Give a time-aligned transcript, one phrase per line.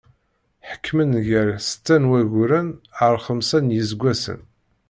[0.69, 2.69] Ḥekmen gar setta n wagguren
[3.05, 4.41] ar xemsa n yiseggasen.